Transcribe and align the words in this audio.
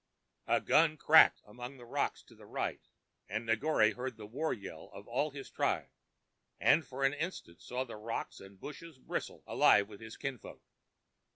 A 0.47 0.59
gun 0.59 0.97
cracked 0.97 1.43
among 1.45 1.77
the 1.77 1.85
rocks 1.85 2.23
to 2.23 2.33
the 2.33 2.47
right, 2.47 2.81
and 3.29 3.47
Negore 3.47 3.93
heard 3.93 4.17
the 4.17 4.25
war 4.25 4.51
yell 4.51 4.89
of 4.93 5.07
all 5.07 5.29
his 5.29 5.51
tribe, 5.51 5.91
and 6.59 6.83
for 6.83 7.03
an 7.03 7.13
instant 7.13 7.61
saw 7.61 7.83
the 7.83 7.97
rocks 7.97 8.39
and 8.39 8.59
bushes 8.59 8.97
bristle 8.97 9.43
alive 9.45 9.87
with 9.87 10.01
his 10.01 10.17
kinfolk. 10.17 10.63